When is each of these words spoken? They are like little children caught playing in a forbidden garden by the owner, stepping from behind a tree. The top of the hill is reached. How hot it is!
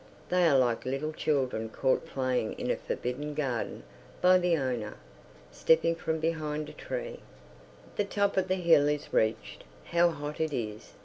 They 0.29 0.47
are 0.49 0.57
like 0.57 0.83
little 0.83 1.13
children 1.13 1.69
caught 1.69 2.07
playing 2.07 2.53
in 2.53 2.71
a 2.71 2.75
forbidden 2.75 3.35
garden 3.35 3.83
by 4.19 4.39
the 4.39 4.57
owner, 4.57 4.95
stepping 5.51 5.93
from 5.93 6.19
behind 6.19 6.69
a 6.69 6.73
tree. 6.73 7.19
The 7.97 8.05
top 8.05 8.35
of 8.35 8.47
the 8.47 8.55
hill 8.55 8.87
is 8.89 9.13
reached. 9.13 9.63
How 9.89 10.09
hot 10.09 10.41
it 10.41 10.53
is! 10.53 10.93